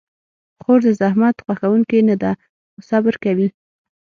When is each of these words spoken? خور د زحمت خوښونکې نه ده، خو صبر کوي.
خور 0.61 0.79
د 0.85 0.89
زحمت 1.01 1.35
خوښونکې 1.45 1.99
نه 2.09 2.15
ده، 2.21 2.31
خو 2.71 2.79
صبر 2.89 3.13
کوي. 3.23 3.47